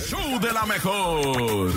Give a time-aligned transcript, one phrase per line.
[0.00, 1.72] show de la mejor.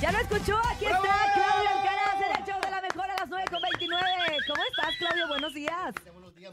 [0.00, 0.56] ¿Ya lo escuchó?
[0.70, 4.06] Aquí está Claudio Alcaraz en el show de la mejor a las 9 con 29.
[4.46, 5.28] ¿Cómo estás, Claudio?
[5.28, 5.94] Buenos días.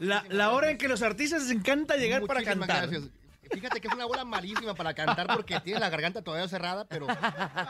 [0.00, 2.88] La, la hora en que los artistas les encanta llegar para cantar.
[2.88, 3.10] gracias.
[3.52, 7.06] Fíjate que es una bola malísima para cantar porque tiene la garganta todavía cerrada, pero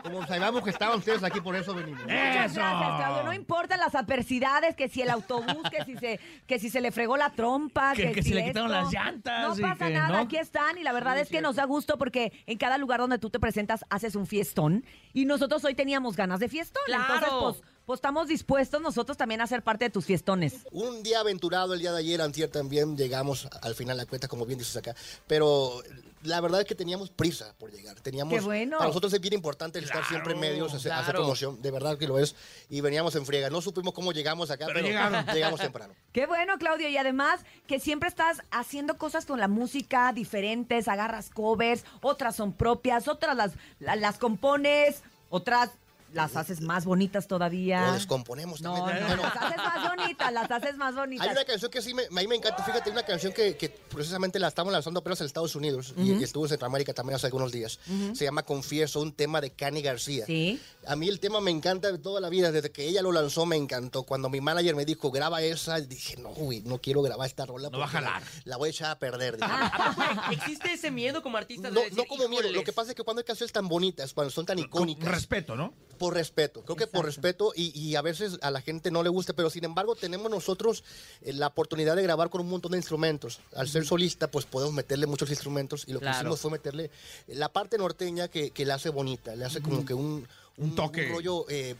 [0.02, 2.02] como sabíamos que estaban ustedes aquí, por eso venimos.
[2.02, 2.54] Muchas ¡Eso!
[2.60, 3.22] gracias, Claudio.
[3.24, 6.90] No importan las adversidades, que si el autobús, que si se, que si se le
[6.92, 8.82] fregó la trompa, Que- que, que si le quitaron esto.
[8.84, 10.18] las llantas No pasa que nada, no.
[10.18, 13.18] aquí están y la verdad es que nos da gusto porque en cada lugar donde
[13.18, 16.82] tú te presentas haces un fiestón y nosotros hoy teníamos ganas de fiestón.
[16.88, 20.54] Entonces, pues, pues estamos dispuestos nosotros también a ser parte de tus fiestones.
[20.72, 24.26] Un día aventurado el día de ayer, antier también llegamos al final de la cuenta,
[24.28, 24.94] como bien dices acá,
[25.28, 25.82] pero
[26.22, 28.00] la verdad es que teníamos prisa por llegar.
[28.00, 28.78] Teníamos, ¡Qué bueno!
[28.78, 31.20] Para nosotros es bien importante el estar siempre en medios, hacer, hacer claro.
[31.20, 32.34] promoción, de verdad que lo es,
[32.68, 33.48] y veníamos en friega.
[33.50, 35.24] No supimos cómo llegamos acá, Pero pero, llegaron.
[35.34, 35.94] llegamos temprano.
[36.12, 36.88] Qué bueno, Claudio.
[36.88, 42.52] Y además que siempre estás haciendo cosas con la música diferentes, agarras covers, otras son
[42.52, 45.70] propias, otras las, la- las compones, otras
[46.16, 47.86] las haces más bonitas todavía.
[47.86, 49.00] Lo descomponemos No, también.
[49.00, 51.30] no, Bueno, las haces más bonitas, las haces más Hay bonitas.
[51.30, 54.38] una canción que sí me, a mí me encanta, fíjate, una canción que, que precisamente
[54.38, 57.52] la estamos lanzando apenas en Estados Unidos y- y, estuvo en Centroamérica también hace algunos
[57.52, 57.78] días.
[58.14, 60.24] Se llama Confieso, un tema de Cani García.
[60.26, 60.60] Sí.
[60.86, 63.44] A mí el tema me encanta de toda la vida, desde que ella lo lanzó
[63.46, 64.02] me encantó.
[64.04, 67.68] Cuando mi manager me dijo, graba esa, dije, no, güey, no quiero grabar esta rola.
[67.70, 68.22] No va a jalar.
[68.22, 69.36] La, la voy a echar a perder.
[69.36, 69.50] dije.
[70.32, 73.02] ¿Existe ese miedo como artista No, decir, no como miedo, lo que pasa es que
[73.02, 75.74] cuando hay canciones tan bonitas, cuando son tan Con icónicas, respeto, ¿no?
[75.96, 79.08] Por respeto, creo que por respeto y, y a veces a la gente no le
[79.08, 80.84] gusta, pero sin embargo tenemos nosotros
[81.22, 83.40] eh, la oportunidad de grabar con un montón de instrumentos.
[83.54, 86.90] Al ser solista, pues podemos meterle muchos instrumentos y lo que hicimos fue meterle
[87.28, 90.26] la parte norteña que, que le hace bonita, le hace como que un,
[90.58, 91.08] Un toque.
[91.08, 91.74] rollo eh,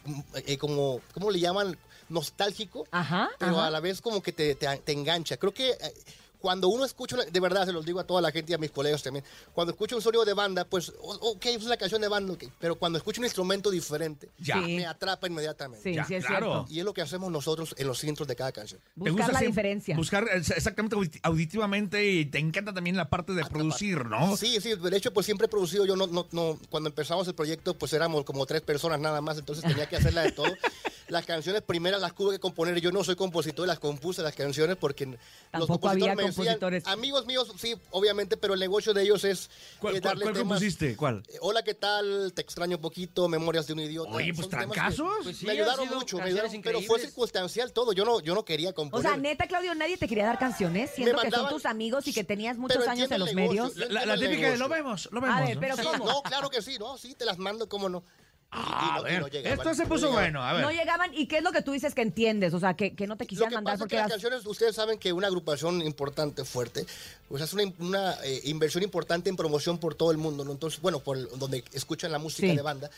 [0.47, 1.77] eh, como, ¿cómo le llaman?
[2.09, 3.67] Nostálgico, Ajá, pero ajá.
[3.67, 5.37] a la vez como que te, te- te engancha.
[5.37, 5.71] Creo que...
[5.71, 5.95] eh,
[6.47, 8.59] cuando uno escucha, una- de verdad se los digo a toda la gente y a
[8.59, 12.07] mis colegas también, cuando escucho un sonido de banda, pues, ok, es una canción de
[12.07, 14.55] banda, ok, pero cuando escucho un instrumento diferente, Ya.
[14.65, 14.77] Sí.
[14.77, 15.83] me atrapa inmediatamente.
[15.83, 16.47] Sí, Ya, sí es claro.
[16.67, 16.73] cierto.
[16.73, 18.81] Y es lo que hacemos nosotros en los intros de cada canción.
[18.81, 19.97] ¿Te Buscar la siempre diferencia.
[19.97, 24.37] Buscar exactamente audit- auditivamente y te encanta también la parte de producir, ¿no?
[24.37, 27.35] Sí, sí, de hecho, pues siempre he producido, yo no, no, no, cuando empezamos el
[27.35, 30.47] proyecto, pues éramos como tres personas nada más, entonces tenía que hacerla de todo.
[31.09, 34.77] Las canciones primeras las tuve que componer, yo no soy compositor, las compuse las canciones
[34.77, 35.17] porque los
[35.53, 36.87] Tampoco había compositores me decían, compositores.
[36.89, 40.35] amigos míos, sí, obviamente, pero el negocio de ellos es ¿Cuál, eh, cuál- darle cuál
[40.35, 40.49] temas.
[40.59, 40.97] compusiste?
[40.97, 41.23] ¿Cuál?
[41.29, 42.33] Eh, Hola, ¿qué tal?
[42.35, 44.11] Te extraño un poquito, Memorias de un idiota.
[44.11, 45.09] Oye, pues trancazos.
[45.23, 47.93] Pues sí, me ayudaron mucho, me ayudaron, pero fue circunstancial todo.
[47.93, 49.07] Yo no, yo no quería O componer.
[49.09, 52.13] sea, neta, Claudio, nadie te quería dar canciones, siendo que son mandaban- tus amigos y
[52.13, 53.91] que tenías muchos años en los negocio, medios.
[53.91, 55.37] La, la típica de lo vemos, lo vemos.
[55.39, 55.61] A ver, ¿no?
[55.61, 56.05] pero Sí, ¿cómo?
[56.05, 58.03] no, claro que sí, no, sí, te las mando, cómo no.
[58.57, 60.63] Y- y A no- y ver, no llegaban, esto se puso bueno, a ver.
[60.63, 62.55] No llegaban, ¿y qué es lo que tú dices que entiendes?
[62.55, 64.11] O sea, que, que no te Lo quisieran que mandar pasa es porque que las
[64.11, 66.87] canciones, ustedes saben que una agrupación importante, fuerte,
[67.29, 70.53] pues es una, una, eh, inversión importante en promoción por todo el mundo, ¿no?
[70.53, 72.57] Entonces, bueno, por el- donde escuchan la música Sí.
[72.57, 72.91] de banda,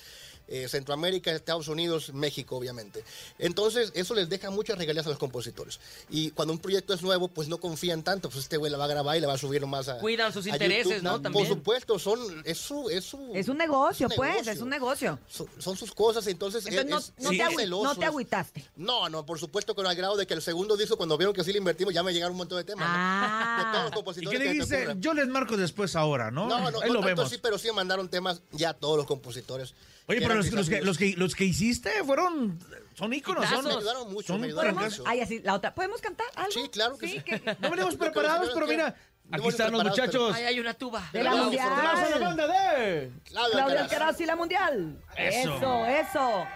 [0.48, 3.04] eh, Centroamérica, Estados Unidos, México, obviamente.
[3.38, 5.78] Entonces, eso les deja muchas regalías a los compositores.
[6.10, 8.84] Y cuando un proyecto es nuevo, pues no confían tanto, pues este güey la va
[8.84, 9.98] a grabar y la va a subir más a...
[9.98, 11.02] Cuidan sus a intereses, YouTube.
[11.02, 11.10] ¿no?
[11.12, 11.48] Por También.
[11.48, 12.88] supuesto, son, es su...
[12.90, 14.52] Es, su- Es un negocio, es un pues, negocio.
[14.52, 15.18] es un negocio.
[15.28, 16.64] Son, son sus cosas, entonces...
[16.66, 18.64] Entonces no, es- no sí, te agüi- no te agüitaste.
[18.76, 21.34] No, no, por supuesto que no al grado de que el segundo disco, cuando vieron
[21.34, 22.88] que sí le invertimos, ya me llegaron un montón de temas.
[22.88, 22.94] ¿no?
[22.96, 23.84] Ah.
[23.84, 24.96] De todos los ¿Y qué le dice?
[24.98, 26.48] Yo les marco después ahora, ¿no?
[26.48, 27.26] No, no, Ahí no lo tanto vemos.
[27.26, 29.74] así, pero sí mandaron temas ya todos los compositores.
[30.06, 30.86] Oye, pero los, que, amigos.
[30.86, 32.58] los, que, los que hiciste fueron.
[32.94, 33.64] Son íconos, son.
[33.64, 35.04] Me ayudaron mucho, son me ayudaron mucho.
[35.06, 35.72] Ay, así, la otra.
[35.74, 36.50] ¿Podemos cantar algo?
[36.52, 37.20] Sí, claro que sí.
[37.20, 38.94] que- No venimos preparados, pero mira.
[39.24, 40.32] No Aquí están los muchachos.
[40.34, 41.06] Ay, hay una tuba.
[41.12, 41.68] De la mundial.
[41.70, 43.10] ¡Vamos a la banda de!
[43.24, 44.20] Claudio Claudia Alcaraz.
[44.20, 44.96] Y la mundial.
[45.16, 45.56] Eso.
[45.58, 46.46] Eso, eso.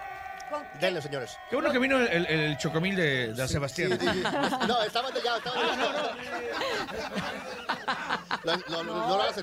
[0.81, 1.37] Denle, señores.
[1.49, 3.99] Qué bueno que vino el, el- el chocomil de, de Sí, Sebastián.
[4.01, 4.23] sí, sí.
[4.67, 5.77] No, estaban de ya, estaban de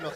[0.00, 0.10] no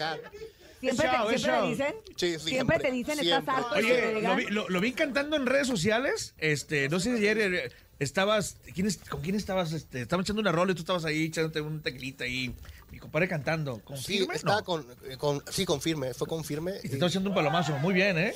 [0.92, 1.62] siempre show.
[1.62, 1.94] te dicen.
[2.08, 3.38] Sí, sí, siempre, siempre, te dicen, siempre.
[3.38, 3.74] estás harto.
[3.76, 6.34] Oye, lo vi, lo- lo vi cantando en redes sociales.
[6.38, 8.56] Este, no sé si ayer eh, estabas.
[8.74, 9.72] ¿quién es- ¿Con quién estabas?
[9.72, 12.54] Este, estaban echando una rola y tú estabas ahí echándote un tequilita ahí.
[12.90, 13.80] Mi compadre cantando.
[13.80, 14.34] ¿Con Sí, firme?
[14.36, 14.64] estaba No.
[14.64, 16.74] con, eh, con, sí, con firme, fue con firme.
[16.82, 17.76] Y te estaba echando un palomazo.
[17.78, 18.34] Muy bien, ¿eh?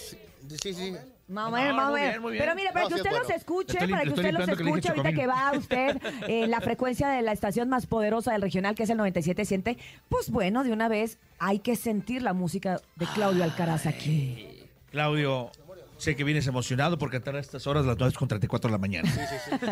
[0.62, 0.94] Sí, sí.
[1.28, 2.32] Más o No, menos, más o menos.
[2.38, 3.24] Pero mire, para No, que sí es usted bueno.
[3.28, 5.44] los escuche, para que estoy usted los limpiando que le dije escuche ahorita que chocomil.
[5.44, 8.98] va usted en la frecuencia de la estación más poderosa del regional, que es el
[8.98, 9.76] 97.7,
[10.08, 14.64] pues bueno, de una vez hay que sentir la música de Claudio Alcaraz aquí.
[14.90, 15.50] Claudio,
[15.98, 18.78] sé que vienes emocionado por cantar a estas horas, las 9 con 34 de la
[18.78, 19.10] mañana.
[19.10, 19.66] Sí, sí, sí.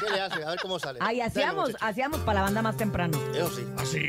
[0.00, 0.44] ¿Qué le hace?
[0.44, 0.98] A ver cómo sale.
[1.00, 1.84] Ay, Dale, hacíamos, muchacho.
[1.86, 3.18] hacíamos para la banda más temprano.
[3.34, 3.62] Eso sí.
[3.78, 4.08] ¿Así?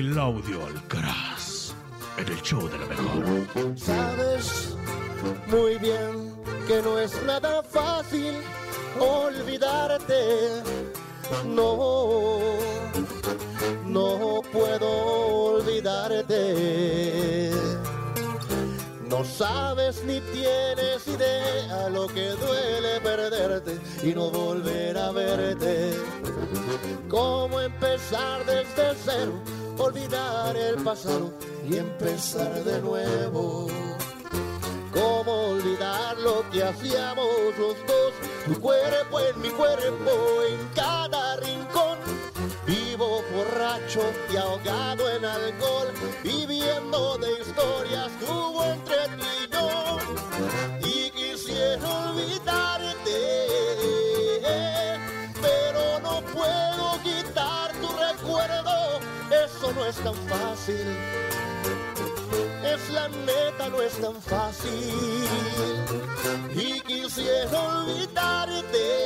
[0.00, 1.74] Claudio Alcaraz,
[2.16, 3.22] en el show de la mejor.
[3.76, 4.74] Sabes
[5.48, 6.32] muy bien
[6.66, 8.32] que no es nada fácil
[8.98, 10.62] olvidarte.
[11.44, 12.38] No,
[13.84, 14.88] no puedo
[15.56, 17.39] olvidarte.
[19.20, 25.92] No sabes ni tienes idea lo que duele perderte y no volver a verte.
[27.06, 29.34] Cómo empezar desde cero,
[29.76, 31.34] olvidar el pasado
[31.68, 33.66] y empezar de nuevo.
[34.90, 37.26] Cómo olvidar lo que hacíamos
[37.58, 38.14] los dos,
[38.46, 40.12] tu cuerpo en mi cuerpo,
[40.48, 42.09] en cada rincón.
[43.08, 45.88] Borracho y ahogado en alcohol,
[46.22, 49.98] viviendo de historias que hubo entre ti y yo.
[50.86, 53.16] Y quisiera olvidarte,
[55.40, 59.00] pero no puedo quitar tu recuerdo.
[59.46, 60.86] Eso no es tan fácil.
[62.62, 65.26] Es la neta, no es tan fácil.
[66.54, 69.00] Y quisiera olvidarte,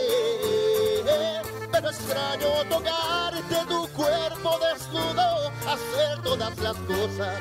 [1.85, 7.41] pero extraño tocarte tu cuerpo desnudo, hacer todas las cosas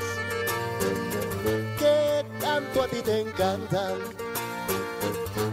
[1.77, 3.99] que tanto a ti te encantan.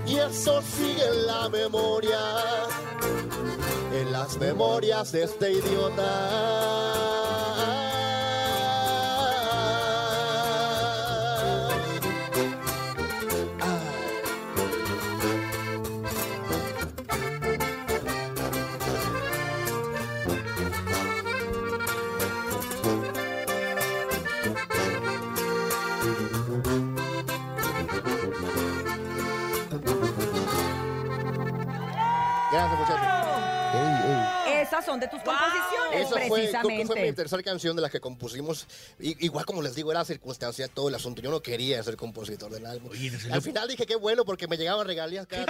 [0.07, 2.19] Y eso sigue en la memoria,
[3.93, 7.10] en las memorias de este idiota.
[32.52, 33.06] Gracias, muchachos.
[34.61, 37.12] Esas son de tus composiciones, Esa fue, que fue mi precisamente.
[37.14, 38.67] tercera canción de las que compusimos.
[38.99, 41.23] Igual como les digo, era circunstancia todo el asunto.
[41.23, 42.91] Yo no quería ser compositor del álbum.
[42.91, 45.47] Oye, ¿te salió- Al final dije qué bueno porque me llegaban regalías cada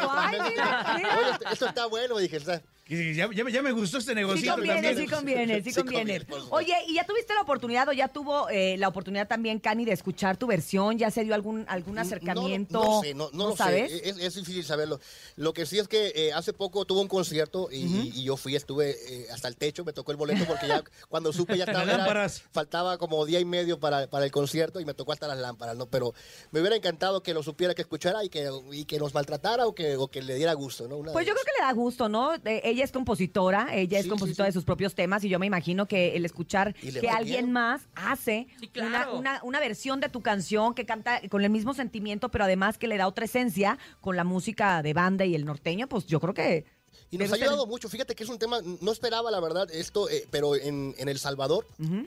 [0.48, 0.96] mira.
[1.18, 2.36] Oye, esto, está bueno, dije.
[2.36, 4.96] está- Que Ya, ya me- ya me gustó este Sí negocio conviene, también.
[5.08, 6.00] sí conviene, sí Sí conviene.
[6.02, 6.56] conviene, por supuesto.
[6.56, 9.92] Oye, ¿y ya tuviste la oportunidad o ya tuvo eh, la oportunidad también, Cani, de
[9.92, 10.98] escuchar tu versión?
[10.98, 12.80] ¿Ya se dio algún, algún acercamiento?
[12.80, 13.56] No, no, no sé, no, no lo sé.
[13.58, 13.92] sabes?
[13.92, 14.98] Es, es difícil saberlo.
[15.36, 18.56] Lo que sí es que eh, hace poco tuve un concierto y, y yo fui,
[18.56, 21.84] estuve eh, hasta el techo, me tocó el boleto porque ya cuando supe ya estaba.
[21.84, 22.42] Las era- lámparas.
[22.52, 25.76] faltaba como día y medio para, para el concierto y me tocó hasta las lámparas,
[25.76, 25.86] ¿no?
[25.86, 26.12] Pero
[26.50, 29.74] me hubiera encantado que lo supiera, que escuchara y que, y que nos maltratara o
[29.76, 30.96] que, o que le diera gusto, ¿no?
[30.96, 32.34] Una Pues yo creo que le da gusto, ¿no?
[32.34, 34.54] Eh, ella es compositora, ella es compositora sí, sí.
[34.54, 37.52] de sus propios temas y yo me imagino que el escuchar que alguien bien.
[37.52, 39.18] más hace Sí, una, claro.
[39.18, 42.88] una, una versión de tu canción que canta con el mismo sentimiento, pero además que
[42.88, 46.32] le da otra esencia con la música de banda y el norteño, pues yo creo
[46.34, 46.64] que...
[47.10, 47.88] Y nos ha ayudado mucho.
[47.88, 51.18] Fíjate que es un tema, no esperaba la verdad esto, eh, pero en, en El
[51.18, 51.66] Salvador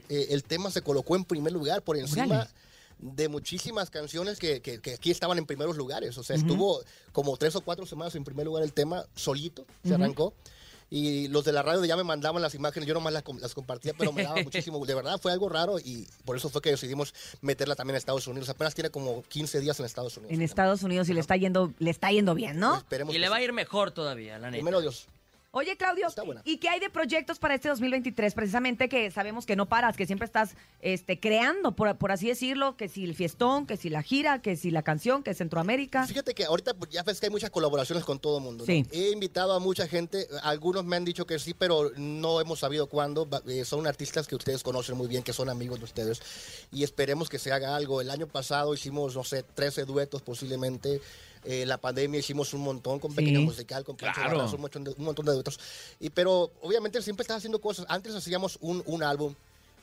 [0.10, 2.48] eh, el tema se colocó en primer lugar por encima
[3.00, 6.18] de muchísimas canciones que, que- que aquí estaban en primeros lugares.
[6.18, 6.82] O sea, estuvo
[7.12, 10.34] como tres o cuatro semanas en primer lugar el tema solito, se arrancó.
[10.96, 13.96] Y los de la radio ya me mandaban las imágenes, yo nomás las, las compartía,
[13.98, 14.86] pero me daba muchísimo.
[14.86, 18.28] De verdad fue algo raro y por eso fue que decidimos meterla también a Estados
[18.28, 18.48] Unidos.
[18.50, 20.32] Apenas tiene como 15 días en Estados Unidos.
[20.32, 22.78] En Estados Unidos y le está yendo, le está yendo bien, ¿no?
[22.78, 24.58] Esperemos Y le va a ir mejor todavía, la neta.
[24.60, 25.08] Primero Dios.
[25.56, 26.08] Oye, Claudio.
[26.46, 28.34] ¿y qué hay de proyectos para este 2023?
[28.34, 32.76] Precisamente que sabemos que no paras, que siempre estás este, creando, por, por así decirlo,
[32.76, 36.08] que si el fiestón, que si la gira, que si la canción, que Centroamérica.
[36.08, 38.64] Fíjate que ahorita pues, ya ves que hay muchas colaboraciones con todo el mundo.
[38.64, 38.66] ¿no?
[38.66, 38.84] Sí.
[38.92, 42.88] He invitado a mucha gente, algunos me han dicho que sí, pero no hemos sabido
[42.88, 43.30] cuándo.
[43.46, 46.20] Eh, son artistas que ustedes conocen muy bien, que son amigos de ustedes,
[46.72, 48.02] y esperemos que se haga algo.
[48.02, 51.00] El año pasado hicimos, no sé, 13 duetos posiblemente.
[51.46, 53.18] Eh, la pandemia hicimos un montón con Sí.
[53.18, 54.46] Pequeña Musical, con Pancho Claro.
[54.46, 55.60] Un montón, de, un montón de duetos.
[56.00, 57.86] Y, pero obviamente siempre estás haciendo cosas.
[57.90, 59.36] Antes hacíamos un, un álbum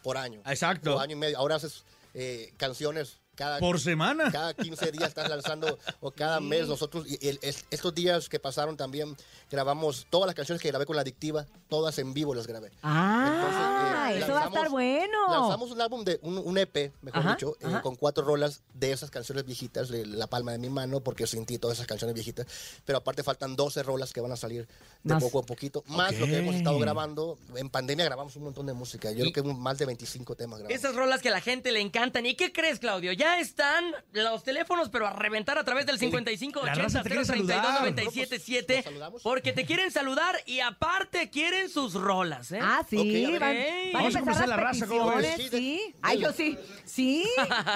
[0.03, 0.41] por año.
[0.47, 0.99] Exacto.
[0.99, 1.39] Año y medio.
[1.39, 4.31] Ahora haces eh, canciones cada Por semana.
[4.31, 8.77] cada 15 días estás lanzando o cada mes nosotros y es- estos días que pasaron
[8.77, 9.17] también
[9.51, 14.11] grabamos todas las canciones que grabé con la adictiva todas en vivo las grabé Ah,
[14.13, 15.19] Entonces, eh, eso va a lanzamos- estar bueno.
[15.31, 18.93] lanzamos un álbum de un, un EP mejor Ajá, dicho eh, con cuatro rolas de
[18.93, 22.15] esas canciones viejitas de la palma de mi mano porque sin ti todas esas canciones
[22.15, 22.47] viejitas
[22.85, 24.69] pero aparte faltan 12 rolas que van a salir
[25.03, 25.23] de Más.
[25.23, 28.75] poco a poquito más lo que hemos estado grabando en pandemia grabamos un montón de
[28.75, 31.41] música yo Y- creo que más de 25 temas grabamos Esas rolas que a la
[31.41, 32.27] gente le encantan.
[32.27, 33.13] ¿Y qué crees, Claudio?
[33.13, 37.09] Ya están los teléfonos, pero a reventar a través del 55 La 80 raza te
[37.11, 37.63] quiere saludar.
[37.95, 39.23] 032 ¿Nos saludamos?
[39.23, 42.59] Porque te quieren saludar y aparte quieren sus rolas, ¿eh?
[42.63, 43.41] Ah, sí, Ok, a ver.
[43.41, 43.57] van,
[43.93, 45.37] van a Vamos a empezar la raza, ¿cómo ves?
[45.37, 45.95] Sí, sí.
[46.03, 47.25] Ay, yo sí, sí,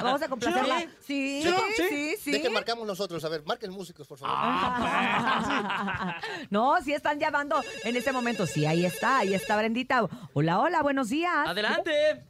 [0.03, 0.81] vamos a complacerla.
[1.01, 2.17] Sí, Sí, sí, sí.
[2.21, 2.31] sí.
[2.33, 3.25] ¿De qué marcamos nosotros?
[3.25, 4.35] A ver, marquen músicos, por favor.
[6.51, 8.47] No, sí están llamando en este momento.
[8.47, 10.07] Sí, ahí está, ahí está Brendita.
[10.33, 11.47] Hola, hola, buenos días.
[11.47, 12.25] Adelante.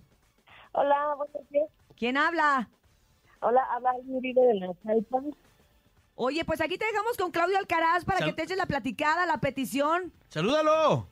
[0.73, 1.67] Hola, buenos días.
[1.97, 2.69] ¿Quién habla?
[3.47, 5.35] Hola, habla Yuribe de la Taipan.
[6.17, 9.27] Oye, pues aquí te dejamos con Claudio Alcaraz para Sal- que te eches la platicada,
[9.27, 10.13] la petición.
[10.31, 11.07] ¡Salúdalo!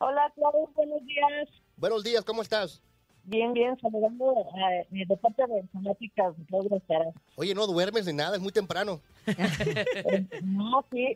[0.00, 1.48] Hola, Claudio, buenos días.
[1.76, 2.82] Buenos días, ¿cómo estás?
[3.22, 4.34] Bien, bien, saludando
[4.90, 7.14] eh, de parte de fanáticas de Claudio Alcaraz.
[7.36, 9.00] Oye, no duermes ni nada, es muy temprano.
[9.26, 11.14] Eh, no, sí.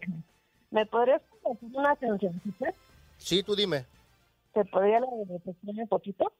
[0.70, 2.72] ¿Me podrías compartir una cancioncita?
[3.16, 3.86] Sí, tú dime.
[4.52, 6.30] ¿Te podría la de reflexionar un poquito?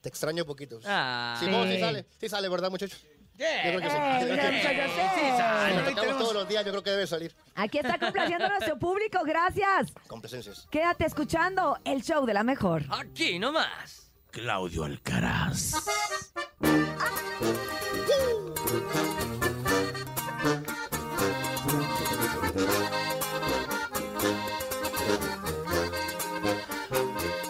[0.00, 0.80] Te extraño poquito.
[0.86, 1.36] Ah.
[1.40, 1.80] Sí, no, sí Sí.
[1.80, 3.04] sale, sí sale, ¿verdad, muchachos?
[3.40, 3.72] Yeah.
[3.72, 3.96] Yo creo que sí.
[4.30, 5.74] Muchachos, Sí, sale.
[5.74, 7.34] Lo Ahí tocamos tenemos- todos los días, yo creo que debe salir.
[7.54, 9.92] Aquí está complaciendo a nuestro público, gracias.
[10.06, 10.66] Complacencias.
[10.70, 12.82] Quédate escuchando el show de la mejor.
[12.90, 14.10] Aquí nomás.
[14.30, 15.72] Claudio Alcaraz.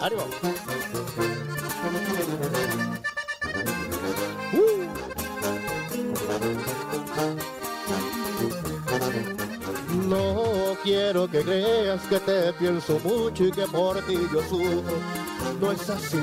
[0.01, 0.25] ¡Ánimo!
[11.11, 14.95] Quiero que creas que te pienso mucho y que por ti yo sufro.
[15.59, 16.17] No es así.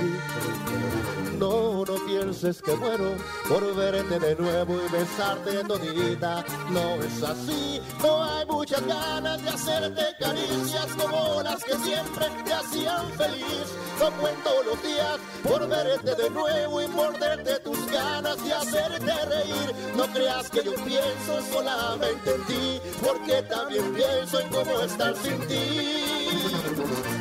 [2.18, 3.14] Pienses que muero
[3.48, 6.44] por verte de nuevo y besarte todita.
[6.70, 7.80] No es así.
[8.02, 13.66] No hay muchas ganas de hacerte caricias como las que siempre te hacían feliz.
[14.00, 19.75] No cuento los días por verte de nuevo y morderte tus ganas de hacerte reír.
[19.96, 25.38] No creas que yo pienso solamente en ti, porque también pienso en cómo estar sin
[25.46, 25.98] ti.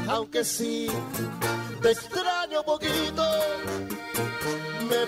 [0.07, 0.87] Aunque sí,
[1.81, 3.23] te extraño poquito.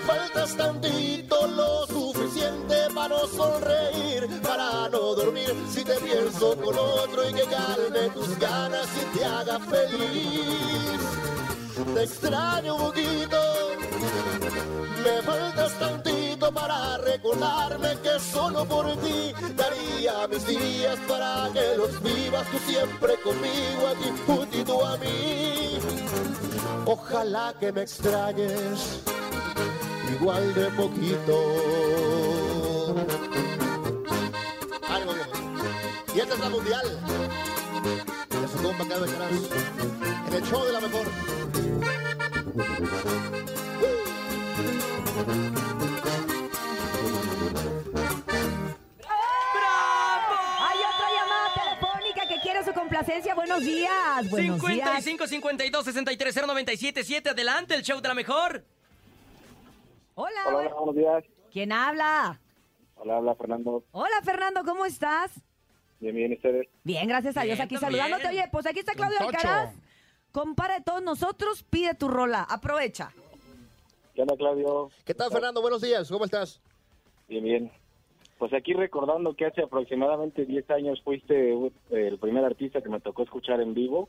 [0.06, 7.28] Faltas tantito lo suficiente para no sonreír, para no dormir si te pienso con otro
[7.28, 11.00] y que calme tus ganas y te haga feliz.
[11.94, 13.38] Te extraño un poquito,
[15.04, 22.02] me faltas tantito para recordarme que solo por ti daría mis días para que los
[22.02, 25.78] vivas tú siempre conmigo aquí juntito a mí.
[26.86, 29.00] Ojalá que me extrañes
[30.14, 31.34] igual de poquito.
[34.88, 35.32] Ánimo, viejo.
[36.14, 37.00] Y esta es la mundial.
[38.28, 39.10] De su compa Carlos.
[40.28, 41.06] En el show de la mejor.
[50.58, 53.34] Hay otra llamada telefónica que quiere su complacencia.
[53.34, 54.30] Buenos días.
[54.30, 55.04] Buenos días.
[55.04, 58.64] 55 52 63 097 7 Adelante, el show de la mejor.
[60.14, 60.30] Hola.
[60.46, 61.24] Hola, hola, buenos días.
[61.52, 62.40] ¿Quién habla?
[62.96, 63.84] Hola, habla Fernando.
[63.92, 65.40] Hola, Fernando, ¿cómo estás?
[66.00, 66.68] Bien, bien, ¿y ustedes?
[66.84, 67.56] Bien, gracias a Dios.
[67.56, 68.02] Bien, Aquí también.
[68.02, 68.28] saludándote.
[68.34, 69.18] Oye, pues aquí está Claudio.
[69.20, 69.74] Alcaraz.
[70.32, 72.46] Compara de todos nosotros, pide tu rola.
[72.48, 73.12] Aprovecha.
[74.14, 74.90] ¿Qué onda, Claudio?
[75.04, 75.60] ¿Qué tal, Fernando?
[75.60, 76.08] Buenos días.
[76.10, 76.60] ¿Cómo estás?
[77.28, 77.70] Bien, bien.
[78.38, 81.52] Pues aquí recordando que hace aproximadamente 10 años fuiste
[81.90, 84.08] el primer artista que me tocó escuchar en vivo.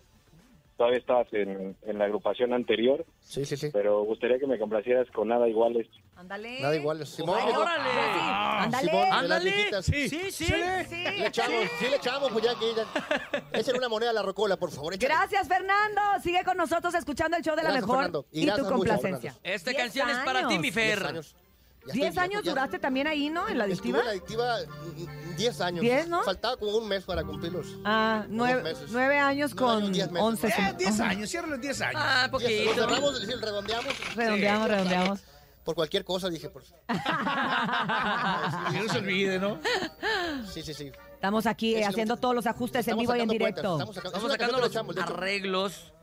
[0.81, 3.69] Todavía estabas en, en la agrupación anterior, Sí, sí, sí.
[3.71, 5.85] pero gustaría que me complacieras con Nada Iguales.
[6.15, 6.59] Ándale.
[6.59, 7.05] Nada igual.
[7.05, 7.89] Simón, Ay, órale.
[8.65, 8.87] Ándale.
[8.89, 9.51] Simón, de las Ándale.
[9.51, 9.85] viejitas.
[9.85, 10.31] Sí, sí.
[10.31, 10.51] Sí.
[10.51, 13.39] Le echamos, sí le echamos, pues ya que ya.
[13.59, 14.95] Echen una moneda a la rocola, por favor.
[14.95, 15.13] échale.
[15.13, 16.01] Gracias, Fernando.
[16.23, 18.25] Sigue con nosotros escuchando el show de la Gracias, mejor Fernando.
[18.31, 19.33] Y y, tu gracias mucho, complacencia.
[19.33, 19.55] Fernando.
[19.55, 20.61] Esta Diez canción es para ti, años.
[20.61, 20.99] mi Fer.
[21.83, 21.87] Años.
[21.87, 22.51] Ya ¿Diez estoy años viejo, ya.
[22.51, 23.47] duraste también ahí, no?
[23.47, 23.99] En la adictiva.
[23.99, 24.57] En la adictiva
[24.95, 25.81] mm, 10 años.
[25.81, 26.23] ¿Diez, no?
[26.23, 27.67] Faltaba como un mes para cumplirlos.
[27.83, 28.89] Ah, nueve, meses.
[28.91, 30.25] nueve años con años, diez meses.
[30.27, 30.47] once.
[30.47, 31.09] Eh, sem- 10 Ajá.
[31.09, 32.01] años, ciérralo en 10 años.
[32.03, 32.49] Ah, poquito.
[32.65, 34.15] lo cerramos, es decir, redondeamos.
[34.15, 35.19] Redondeamos, redondeamos.
[35.63, 36.49] Por cualquier cosa dije.
[36.51, 36.59] Que
[38.83, 39.59] no se olvide, ¿no?
[40.51, 40.91] Sí, sí, sí.
[41.13, 43.77] Estamos aquí eh, haciendo todos los ajustes en Estamos vivo y en directo.
[43.77, 45.93] cuentas, Estamos, sacando, Vamos es una sacando los echamos, arreglos.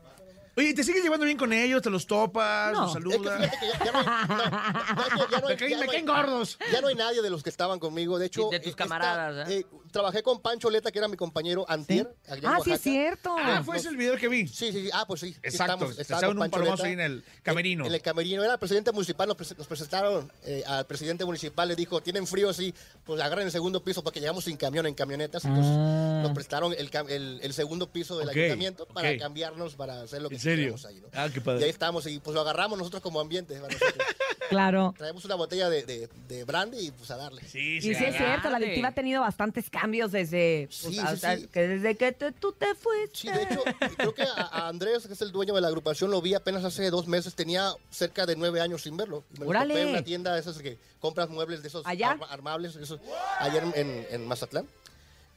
[0.59, 1.81] Oye, ¿te sigues llevando bien con ellos?
[1.81, 2.73] ¿Te los topas?
[2.73, 2.81] No.
[2.81, 3.39] ¿Los Es que saludas?
[3.39, 6.57] fíjate que ya, ya no hay, no, no, es que ya Me caen- gordos.
[6.73, 8.19] Ya no hay nadie de los que estaban conmigo.
[8.19, 9.59] De hecho, De- de tus eh, esta- camaradas, ¿eh?
[9.59, 12.13] eh, trabajé con Pancho Leta, que era mi compañero antier.
[12.27, 13.35] allá en Ah, sí, es cierto.
[13.39, 14.47] Ah, fue ese el video que vi.
[14.49, 14.89] Sí, sí, sí.
[14.93, 15.35] Ah, pues sí.
[15.43, 17.85] Exacto, estamos- estaba un palomazo ahí en el camerino.
[17.85, 18.43] En, el camerino.
[18.43, 22.27] Era el presidente municipal, nos, prese- nos presentaron eh, al presidente municipal, le dijo, tienen
[22.27, 22.73] frío, sí,
[23.05, 25.45] pues agarren el segundo piso porque llegamos sin camión en camionetas.
[25.45, 26.19] Entonces Ah.
[26.23, 30.35] nos prestaron el, el- el segundo piso del ayuntamiento para cambiarnos, para hacer lo que
[30.35, 30.73] ¿En serio?
[30.73, 31.07] quisiéramos ahí, ¿no?
[31.13, 31.63] Ah, qué Y padre.
[31.65, 33.55] ahí estamos y pues lo agarramos nosotros como ambiente.
[33.59, 33.95] para nosotros.
[34.49, 34.95] Claro.
[34.97, 37.43] Traemos una botella de, de, de brandy y pues a darle.
[37.47, 41.17] Sí, Y sí es cierto, la adictiva ha tenido bastantes cambios desde, pues, Sí, sí,
[41.41, 41.47] sí.
[41.53, 43.11] que desde que te- tú te fuiste.
[43.13, 43.61] Sí, de hecho,
[43.95, 46.63] creo que a, a Andrés, que es el dueño de la agrupación, lo vi apenas
[46.65, 47.35] hace dos meses.
[47.35, 49.23] Tenía cerca de nueve años sin verlo.
[49.35, 52.09] Y me lo en una tienda de esas que compras muebles de esos ¿Allá?
[52.09, 52.99] arma- armables, esos,
[53.37, 54.65] ayer en, en- en Mazatlán.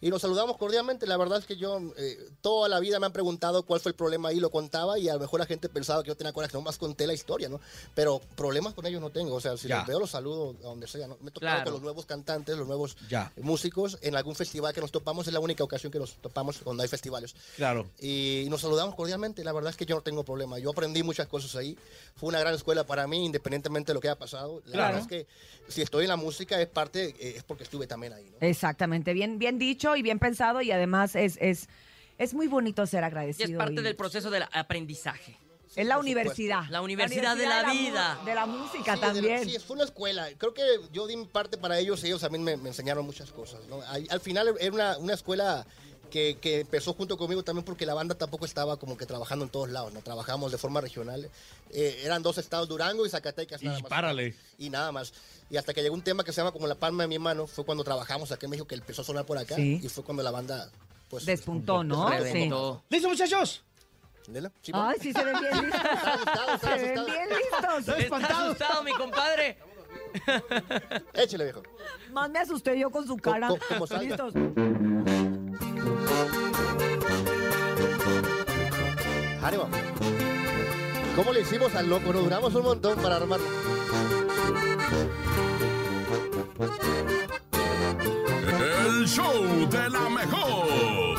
[0.02, 1.06] Y nos saludamos cordialmente.
[1.06, 3.96] La verdad es que yo eh, toda la vida me han preguntado cuál fue el
[3.96, 6.54] problema ahí, lo contaba y a lo mejor la gente pensaba que yo tenía coraje,
[6.54, 7.60] nomás conté la historia, ¿no?
[7.94, 9.36] Pero problemas con ellos no tengo.
[9.36, 9.78] O sea, si Ya.
[9.78, 11.16] los veo, los saludo a donde sea, ¿no?
[11.20, 11.64] Me he tocado Claro.
[11.64, 13.32] con los nuevos cantantes, los nuevos Ya.
[13.40, 15.26] músicos en algún festival que nos topamos.
[15.28, 17.36] Es la única ocasión que nos topamos cuando hay festivales.
[17.54, 17.88] Claro.
[18.00, 19.44] Y nos saludamos cordialmente.
[19.44, 20.58] La verdad es que yo no tengo problema.
[20.58, 21.78] Yo aprendí muchas cosas ahí.
[22.16, 24.62] Fue una gran escuela para mí, independientemente de lo que haya pasado.
[24.66, 24.94] La Claro.
[24.96, 25.26] verdad es que
[25.68, 28.28] si estoy en la música es parte, eh, es porque estuve también ahí.
[28.28, 28.36] ¿no?
[28.40, 31.68] Exactamente, bien, bien dicho y bien pensado y además es, es,
[32.18, 33.50] es muy bonito ser Y agradecido.
[33.50, 35.38] es parte y- del proceso del aprendizaje.
[35.74, 36.64] Es la universidad.
[36.68, 38.18] La universidad de la vida.
[38.26, 39.48] De la música Sí, de la- también.
[39.48, 40.28] sí, fue una escuela.
[40.36, 43.32] Creo que yo di mi parte para ellos y ellos también me, me enseñaron muchas
[43.32, 43.60] cosas.
[43.68, 43.80] ¿no?
[43.82, 45.66] Al, al final era una, una escuela
[46.12, 49.50] que, que empezó junto conmigo también porque la banda tampoco estaba como que trabajando en
[49.50, 49.92] todos lados.
[49.92, 50.00] ¿no?
[50.02, 51.28] Trabajamos de forma regional.
[51.70, 53.62] Eh, eran dos estados, Durango y Zacatecas.
[53.62, 53.88] Nada Y más.
[53.90, 54.36] párale.
[54.58, 55.12] Y nada más.
[55.50, 57.46] Y hasta que llegó un tema que se llama como la palma de mi mano,
[57.46, 59.56] fue cuando trabajamos aquí en México que empezó a sonar por acá.
[59.56, 59.80] Sí.
[59.82, 60.70] Y fue cuando la banda...
[61.08, 62.08] Pues, Despuntó, ¿no?
[62.08, 62.14] Sí.
[62.18, 62.84] Reventó.
[62.90, 63.62] ¿Listo, muchachos?
[64.28, 64.52] ¿Nela?
[64.62, 64.70] ¿Sí?
[64.74, 65.80] Ay, sí se ven bien listos.
[65.82, 67.06] asustado, se está ven asustado.
[67.06, 67.98] bien listos.
[67.98, 69.58] Está asustado, mi compadre.
[71.14, 71.62] Échale, viejo.
[72.12, 73.48] Más me asusté yo con su cara.
[73.68, 74.04] como salga.
[74.16, 74.34] Listos.
[79.42, 79.68] Ánimo.
[81.16, 82.12] ¿Cómo le hicimos al loco?
[82.12, 83.46] Nos duramos un montón para armarlo.
[88.86, 91.18] El show de la mejor.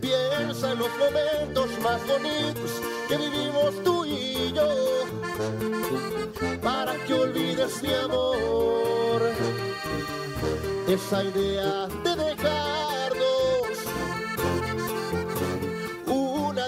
[0.00, 4.68] Piensa en los momentos más bonitos que vivimos tú y yo.
[6.62, 9.22] Para que olvides mi amor.
[10.86, 12.87] Esa idea de dejarnos.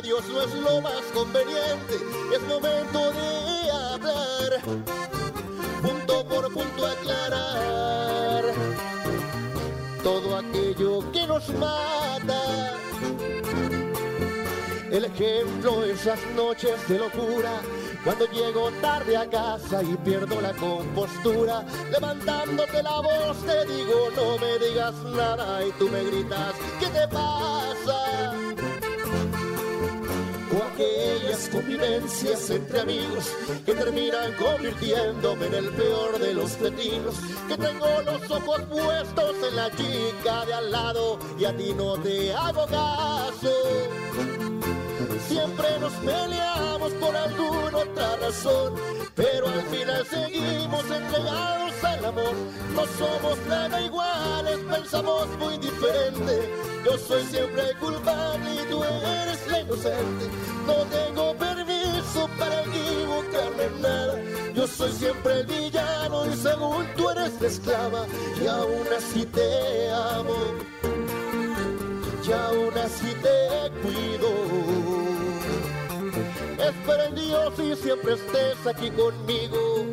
[0.01, 1.95] Adiós no es lo más conveniente.
[2.35, 4.61] Es momento de hablar.
[5.83, 8.45] Punto por punto aclarar
[10.03, 12.41] todo aquello que nos mata.
[14.91, 17.61] El ejemplo, esas noches de locura,
[18.03, 24.37] cuando llego tarde a casa y pierdo la compostura, levantándote la voz te digo no
[24.39, 28.50] me digas nada y tú me gritas, ¿qué te pasa?
[30.53, 33.31] O aquellas convivencias entre amigos
[33.65, 37.15] que terminan convirtiéndome en el peor de los cretinos.
[37.47, 41.97] Que tengo los ojos puestos en la chica de al lado y a ti no
[41.99, 44.40] te hago caso.
[45.31, 48.75] Siempre nos peleamos por alguna otra razón,
[49.15, 52.35] pero al final seguimos entregados al amor.
[52.75, 56.53] No somos nada iguales, pensamos muy diferente.
[56.85, 60.25] Yo soy siempre culpable y tú eres la inocente.
[60.67, 64.19] No tengo permiso para equivocarme en nada.
[64.53, 68.05] Yo soy siempre el villano y según tú eres la esclava.
[68.43, 70.35] Y aún así te amo
[72.27, 75.00] y aún así te cuido.
[76.63, 79.85] Espero en Dios y siempre estés aquí conmigo,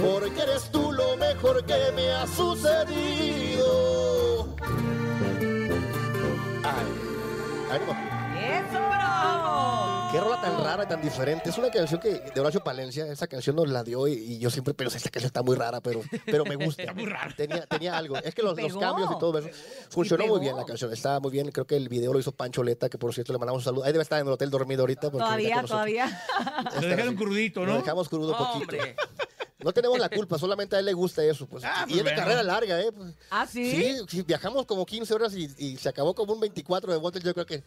[0.00, 3.66] porque eres tú lo mejor que me ha sucedido.
[6.64, 6.86] Ay.
[8.38, 9.91] ¡Eso!
[10.12, 11.48] Qué rola tan rara y tan diferente.
[11.48, 14.50] Es una canción que de Horacio Palencia, esa canción nos la dio y, y yo
[14.50, 16.82] siempre pensé, esta canción está muy rara, pero, pero me gusta.
[16.82, 17.32] Está muy rara.
[17.34, 18.16] Tenía, tenía algo.
[18.18, 19.48] Es que los, los cambios y todo eso.
[19.88, 20.92] Funcionó muy bien la canción.
[20.92, 21.50] Estaba muy bien.
[21.50, 23.84] Creo que el video lo hizo Pancho Leta, que por cierto le mandamos un saludo.
[23.84, 25.10] Ahí debe estar en el hotel dormido ahorita.
[25.10, 26.22] porque Todavía, todavía.
[26.74, 27.78] Lo dejaron crudito, Lo ¿no?
[27.78, 28.76] dejamos crudo poquito.
[29.64, 31.46] No tenemos la culpa, solamente a él le gusta eso.
[31.46, 31.64] Pues.
[31.64, 32.90] Ah, y pues es de carrera larga, ¿eh?
[32.92, 33.96] Pues, ¿Ah, sí?
[34.08, 37.22] Sí, viajamos como 15 horas y, y se acabó como un 24 de vueltas.
[37.22, 37.62] Yo creo que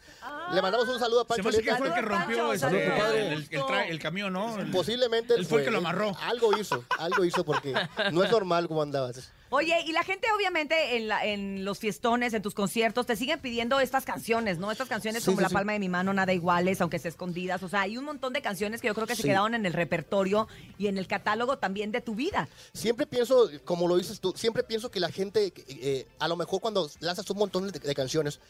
[0.52, 2.52] le mandamos un saludo a Se Pancho me hace que fue el que rompió Pancho,
[2.52, 2.86] este,
[3.26, 4.56] el, el- el tra- el camión, ¿no?
[4.72, 6.16] Posiblemente Él fue el que lo amarró.
[6.22, 7.74] Algo hizo, algo hizo porque
[8.12, 9.30] no es normal como andabas.
[9.50, 13.38] Oye, y la gente obviamente en, la- en los fiestones, en tus conciertos, te siguen
[13.40, 14.72] pidiendo estas canciones, ¿no?
[14.72, 15.54] Estas canciones Sí, como sí, La sí.
[15.54, 17.62] Palma de mi mano, Nada Iguales, aunque sea escondidas.
[17.62, 19.72] O sea, hay un montón de canciones que yo creo que se quedaron en el
[19.72, 22.48] repertorio y en el catálogo también de tu vida.
[22.72, 26.60] Siempre pienso, como lo dices tú, siempre pienso que la gente, eh, a lo mejor
[26.60, 28.40] cuando lanzas un montón de, de canciones,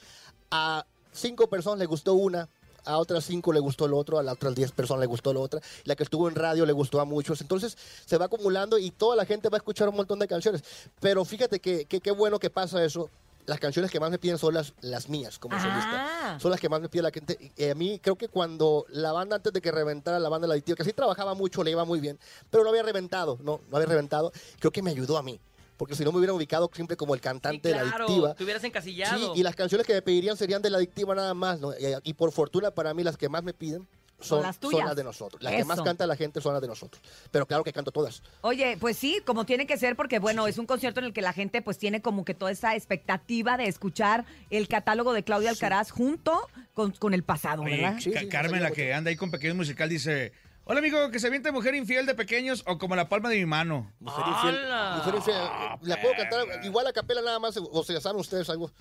[0.50, 2.48] a cinco personas le gustó una,
[2.87, 5.42] a otras cinco le gustó lo otro, a las otras diez personas le gustó lo
[5.42, 8.90] otra, la que estuvo en radio le gustó a muchos, entonces se va acumulando y
[8.90, 10.62] toda la gente va a escuchar un montón de canciones.
[11.01, 13.11] Pero fíjate que que- qué bueno que pasa eso.
[13.46, 15.61] Las canciones que más me piden son las, las mías como Ah.
[15.61, 16.38] solista.
[16.40, 17.53] Son las que más me pide la gente.
[17.57, 20.55] Eh, a mí creo que cuando la banda, antes de que reventara la banda La
[20.55, 22.18] Adictiva, que sí trabajaba mucho, le iba muy bien,
[22.51, 25.38] pero no había reventado, no, no había reventado, creo que me ayudó a mí.
[25.77, 28.35] Porque si no me hubiera ubicado siempre como el Sí, cantante de La claro, Adictiva.
[28.35, 29.35] te hubieras encasillado.
[29.35, 31.73] Sí, y las canciones que me pedirían serían de La Adictiva nada más, ¿no?
[31.73, 33.87] Y, y por fortuna para mí las que más me piden
[34.19, 34.87] son, las son tuyas.
[34.87, 35.43] las de nosotros.
[35.43, 37.03] Las que más canta la gente son las de nosotros.
[37.31, 38.23] Pero claro que canto todas.
[38.41, 41.21] Oye, pues sí, como tiene que ser, porque bueno, es un concierto en el que
[41.21, 45.51] la gente pues tiene como que toda esa expectativa de escuchar el catálogo de Claudia
[45.51, 47.99] Alcaraz junto con, con el pasado, Oye, ¿verdad?
[48.01, 50.33] Sí, Ca- sí, Carmen, la que anda ahí con Pequeños Musical, dice...
[50.68, 53.46] Hola, amigo, que se aviente mujer infiel de pequeños o como la palma de mi
[53.46, 53.92] mano.
[54.00, 54.57] Mujer infiel.
[54.57, 54.96] ¡Hala!
[54.96, 55.38] Mujer infiel.
[55.83, 58.72] La puedo cantar igual a capela nada más, o si ya saben ustedes algo.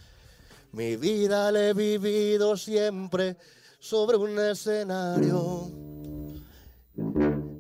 [0.72, 3.38] Mi vida la he vivido siempre
[3.78, 5.70] sobre un escenario.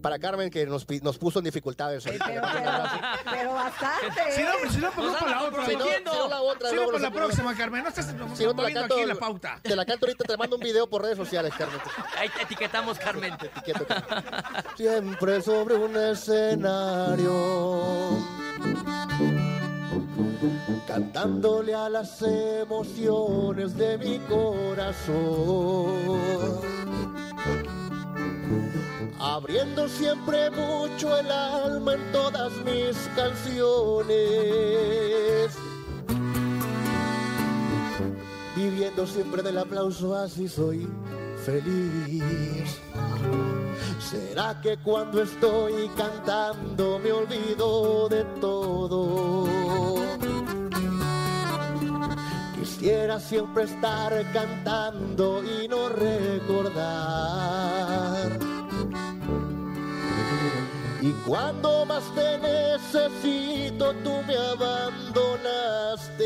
[0.05, 2.05] Para Carmen, que nos, pi- nos puso en dificultades.
[2.05, 2.25] ahorita.
[2.27, 2.83] Pero, pero,
[3.31, 4.31] pero bastante.
[4.33, 4.45] Si ¿eh?
[4.45, 5.65] no, si no, pues para la otra.
[5.65, 7.81] Si no, si no la otra, Si no, luego para la próxima, Carmen.
[7.81, 9.59] No estás Si no te la moviendo canto, aquí en la pauta.
[9.63, 11.79] te la canto ahorita, te mando un video por redes sociales, Carmen.
[12.19, 13.35] Ahí te etiquetamos, Carmen.
[13.35, 14.23] te etiqueto, Carmen.
[14.77, 17.33] Siempre sobre un escenario.
[20.87, 25.15] Cantándole a las emociones de mi corazón.
[29.19, 34.15] Abriendo siempre mucho el alma en todas mis canciones.
[38.55, 40.87] Viviendo siempre del aplauso, así soy
[41.45, 42.79] feliz.
[43.99, 49.45] ¿Será que cuando estoy cantando me olvido de todo?
[52.55, 57.25] Quisiera siempre estar cantando y no recordar.
[61.05, 66.25] Y cuando más te necesito, tú me abandonaste.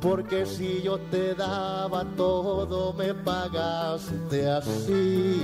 [0.00, 5.42] Porque si yo te daba todo, me pagaste así.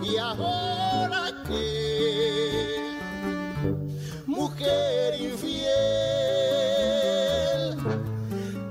[0.00, 2.96] Y ahora que,
[4.24, 5.66] mujer infiel,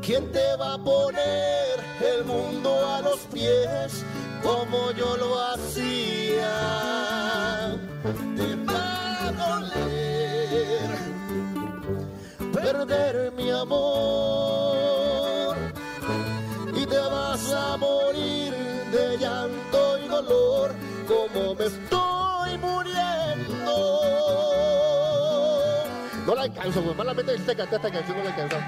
[0.01, 4.04] ¿quién te va a poner el mundo a los pies
[4.69, 6.55] como yo lo hacía?
[8.35, 10.89] Te va a doler
[12.53, 15.55] perder mi amor
[16.75, 18.53] y te vas a morir
[18.91, 20.71] de llanto y dolor
[21.07, 22.04] como me estoy
[26.45, 26.95] alcanzo, güey.
[26.95, 28.65] Malamente te canté esta canción, no la temprano.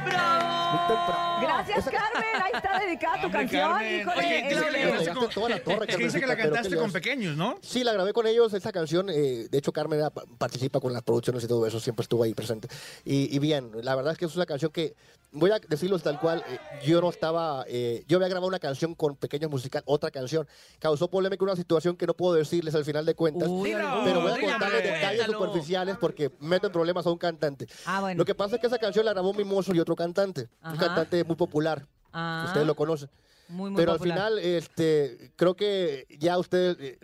[1.42, 2.42] Gracias, Carmen.
[2.44, 3.72] Ahí está dedicada tu Hombre, canción.
[3.72, 4.02] Carmen.
[4.02, 6.36] híjole, Oye, dice que la cantaste con- toda la torre, Es que dice que la
[6.36, 7.58] Carmencita, pero cantaste qué con pequeños, ¿no?
[7.62, 9.10] Sí, la grabé con ellos, esa canción.
[9.10, 12.34] eh, de hecho, Carmen era- participa con las producciones y todo eso, siempre estuvo ahí
[12.34, 12.68] presente.
[13.06, 14.96] Y, y bien, la verdad es que es una canción que,
[15.32, 18.96] voy a decirlo tal cual, eh, yo no estaba, eh, yo había grabado una canción
[18.96, 20.48] con pequeños musical, otra canción.
[20.80, 23.48] Causó polémica una situación que no puedo decirles al final de cuentas.
[23.50, 24.82] Uy, pero voy a dilo, contarles hombre.
[24.92, 25.38] detalles Cuéntalo.
[25.46, 27.66] superficiales porque meto en problemas a un cantante.
[27.86, 28.17] Ah, bueno.
[28.19, 31.23] Lo que pasa es que esa canción la grabó Mimoso y otro cantante, un cantante
[31.23, 31.86] muy popular.
[32.13, 33.10] Ah, Ustedes lo conocen.
[33.49, 34.17] muy, muy Pero popular.
[34.19, 36.99] al final, este, creo que ya ustedes, eh,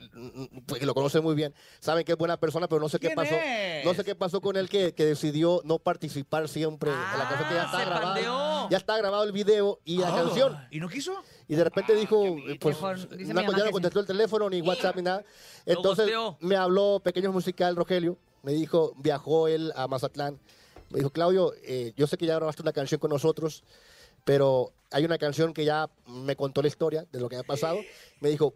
[0.66, 3.16] pues, lo conocen muy bien, saben que es buena persona, pero no sé qué ¿Quién
[3.16, 3.34] pasó.
[3.36, 3.86] es?
[3.86, 7.50] No sé qué pasó con él que, que decidió no participar siempre en la canción
[7.50, 8.14] que ya Ah, está grabado.
[8.14, 8.70] pandeó.
[8.70, 10.58] Ya está grabado el video y la Ah, canción.
[10.72, 11.14] ¿Y no quiso?
[11.48, 13.72] Y de repente dijo, eh, pues, Mejor, no, ya no sí.
[13.72, 15.24] contestó el teléfono, ni WhatsApp, ni nada.
[15.66, 18.18] Entonces me habló Pequeño Musical, Rogelio.
[18.44, 20.38] Me dijo, viajó él a Mazatlán.
[20.90, 23.64] Me dijo, Claudio, eh, yo sé que ya grabaste una canción con nosotros,
[24.26, 27.80] pero hay una canción que ya me contó la historia de lo que ha pasado.
[28.20, 28.54] Me dijo,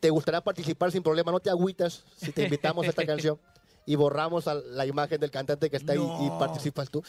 [0.00, 1.30] ¿te gustaría participar sin problema?
[1.30, 3.38] No te agüitas si te invitamos a esta canción
[3.86, 7.02] y borramos a la imagen del cantante que está ahí y participas tú.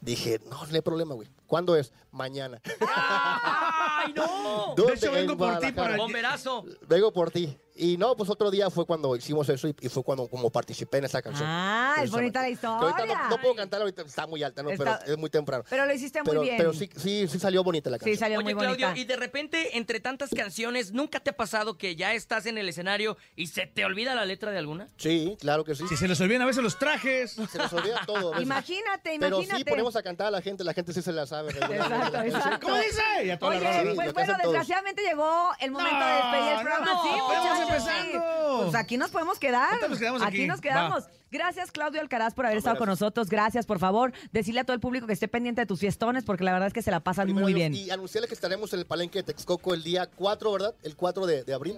[0.00, 1.28] Dije, no, no hay problema, güey.
[1.54, 1.92] ¿Cuándo es?
[2.10, 2.60] Mañana.
[2.80, 4.74] ¡Ay, no!
[4.76, 5.96] De hecho, vengo En por ti para...
[5.96, 6.64] Bomberazo.
[6.88, 7.56] Vengo por ti.
[7.76, 10.98] Y no, pues otro día fue cuando hicimos eso y, y fue cuando como participé
[10.98, 11.48] en esa canción.
[11.50, 13.22] Ah, es bonita la Que ahorita historia.
[13.24, 14.70] no, no puedo cantar ahorita, está muy alta, ¿no?
[14.70, 15.64] Está- Pero es muy temprano.
[15.68, 16.56] Pero lo hiciste muy Pero, bien.
[16.56, 18.14] pero sí, sí, sí salió bonita la canción.
[18.14, 18.76] Sí, salió Oye, muy bonita.
[18.76, 22.58] Claudio, y de repente, entre tantas canciones, ¿nunca te ha pasado que ya estás en
[22.58, 24.88] el escenario y se te olvida la letra de alguna?
[24.96, 25.84] Sí, claro que sí.
[25.88, 27.32] Si se les olvidan a veces los trajes.
[27.32, 28.28] Se nos olvida todo.
[28.34, 28.44] a veces.
[28.44, 29.58] Imagínate, Pero imagínate.
[29.58, 31.43] sí ponemos a cantar a la gente, la gente sí se la sabe.
[31.70, 32.66] Exacto, exacto.
[32.66, 33.02] ¿Cómo dice?
[33.24, 33.94] Y a toda la Oye, rola.
[33.94, 34.42] Pues bueno, todos.
[34.42, 36.86] desgraciadamente llegó el momento de despedir el programa.
[36.86, 38.62] no, sí, muchachos, empezando.
[38.62, 39.68] Pues aquí nos podemos quedar.
[39.70, 40.46] Ahorita nos quedamos aquí.
[40.46, 41.04] nos quedamos.
[41.30, 43.28] Gracias, Claudio Alcaraz, por haber estado con nosotros.
[43.28, 44.12] Gracias, por favor.
[44.30, 46.72] Decirle a todo el público que esté pendiente de tus fiestones, porque la verdad es
[46.72, 47.74] que se la pasan Primero muy bien.
[47.74, 50.74] Y anunciarles que estaremos en el Palenque de Texcoco el día 4, ¿verdad?
[50.84, 51.76] El 4 de, de abril.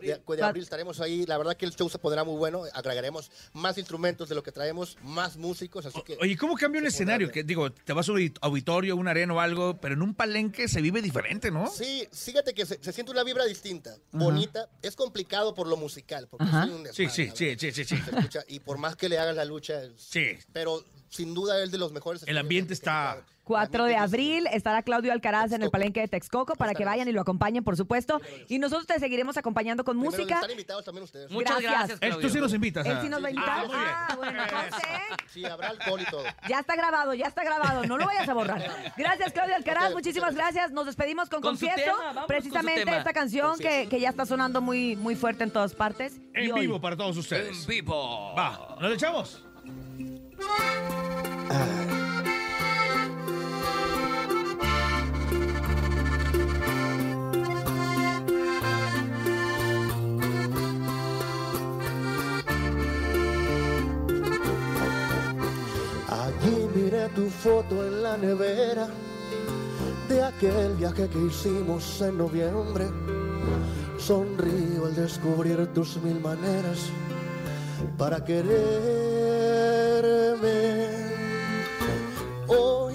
[0.00, 1.24] De, de abril estaremos ahí.
[1.26, 2.62] La verdad que el show se pondrá muy bueno.
[2.72, 5.86] Agregaremos más instrumentos de lo que traemos, más músicos.
[5.86, 6.16] Así que.
[6.20, 7.30] Oye, ¿cómo cambia un escenario?
[7.30, 10.68] Que digo, te vas a un auditorio, una arena o algo, pero en un palenque
[10.68, 11.68] se vive diferente, ¿no?
[11.68, 14.68] Sí, fíjate que se, se siente una vibra distinta, bonita.
[14.82, 17.94] Es complicado por lo musical, porque es un Sí, desmadre, sí, sí, sí, sí, sí.
[17.94, 20.36] Escucha, y por más que le hagas la lucha, Sí.
[20.52, 22.22] pero sin duda es de los mejores.
[22.26, 26.74] El ambiente está- 4 de abril estará Claudio Alcaraz en el palenque de Texcoco para
[26.74, 28.20] que vayan y lo acompañen, por supuesto.
[28.46, 30.34] Y nosotros te seguiremos acompañando con Primero, música.
[30.34, 31.30] Están invitados también ustedes.
[31.30, 31.72] Muchas Gracias.
[31.72, 32.20] gracias, Claudio.
[32.20, 32.86] Tú sí nos invitas.
[32.86, 33.00] Él ah.
[33.02, 33.58] sí nos va a invitar.
[33.58, 33.88] Ah, muy bien.
[33.90, 34.88] Ah, bueno, entonces.
[35.32, 36.24] Sí, habrá alcohol y todo.
[36.46, 37.86] Ya está grabado, ya está grabado.
[37.86, 38.92] No lo vayas a borrar.
[38.98, 39.94] Gracias, Claudia Alcaraz.
[39.94, 40.70] Muchísimas gracias.
[40.72, 41.96] Nos despedimos con, Con Confieso.
[42.26, 46.20] precisamente con esta canción que, que ya está sonando muy, muy fuerte en todas partes.
[46.34, 47.66] Y En hoy- vivo para todos En ustedes.
[47.66, 48.34] vivo.
[48.34, 49.42] Va, ¿nos echamos?
[51.50, 51.87] Allí
[67.18, 68.86] tu foto en la nevera
[70.08, 72.86] de aquel viaje que hicimos en noviembre.
[73.98, 76.78] Sonrío al descubrir tus mil maneras
[77.96, 78.58] para quererme.
[82.46, 82.94] Hoy,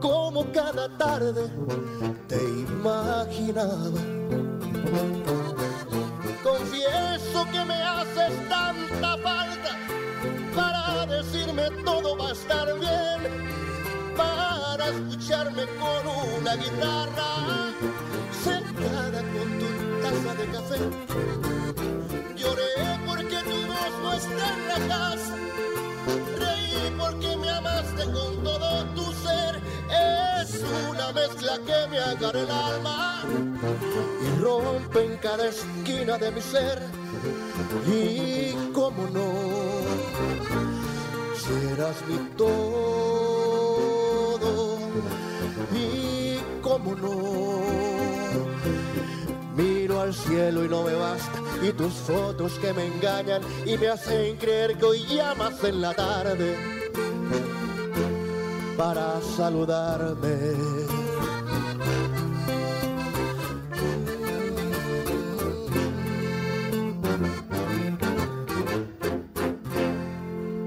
[0.00, 1.44] como cada tarde,
[2.26, 4.00] te imaginaba.
[6.42, 9.70] Confieso que me haces tanta falta
[10.56, 13.49] para decirme todo va a estar bien,
[14.90, 16.02] escucharme con
[16.38, 17.72] una guitarra
[18.44, 19.68] sentada con tu
[20.02, 20.78] taza de café.
[22.36, 22.72] Lloré
[23.06, 25.34] porque tu voz no está en la casa,
[26.38, 29.60] reí porque me amaste con todo tu ser.
[30.42, 33.22] Es una mezcla que me agarra el alma
[34.22, 36.82] y rompe en cada esquina de mi ser.
[37.86, 39.30] Y cómo no,
[41.36, 43.29] serás mi todo.
[46.70, 47.10] Cómo no,
[49.56, 51.40] miro al cielo y no me basta.
[51.62, 55.92] Y tus fotos que me engañan y me hacen creer que hoy llamas en la
[55.92, 56.56] tarde
[58.76, 60.36] para saludarme.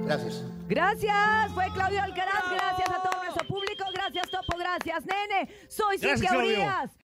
[0.05, 0.43] Gracias.
[0.67, 2.43] Gracias, fue Claudio Alcaraz.
[2.51, 2.82] Gracias
[4.73, 5.49] Gracias, nene.
[5.67, 6.37] Soy Cintia.
[6.37, 6.91] Urias.